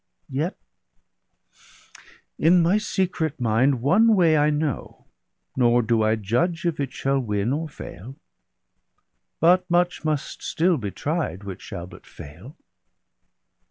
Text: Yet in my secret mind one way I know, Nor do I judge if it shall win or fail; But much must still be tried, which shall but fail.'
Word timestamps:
Yet 0.31 0.57
in 2.39 2.63
my 2.63 2.79
secret 2.79 3.39
mind 3.39 3.83
one 3.83 4.15
way 4.15 4.35
I 4.35 4.49
know, 4.49 5.05
Nor 5.55 5.83
do 5.83 6.01
I 6.01 6.15
judge 6.15 6.65
if 6.65 6.79
it 6.79 6.91
shall 6.91 7.19
win 7.19 7.53
or 7.53 7.69
fail; 7.69 8.15
But 9.39 9.69
much 9.69 10.03
must 10.03 10.41
still 10.41 10.77
be 10.77 10.89
tried, 10.89 11.43
which 11.43 11.61
shall 11.61 11.85
but 11.85 12.07
fail.' 12.07 12.57